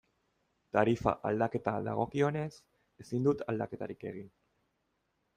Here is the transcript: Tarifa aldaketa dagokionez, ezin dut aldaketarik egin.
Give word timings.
Tarifa 0.75 1.11
aldaketa 1.29 1.73
dagokionez, 1.87 2.47
ezin 3.03 3.27
dut 3.27 3.43
aldaketarik 3.53 4.07
egin. 4.13 4.33